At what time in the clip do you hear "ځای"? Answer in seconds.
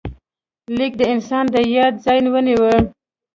2.05-2.19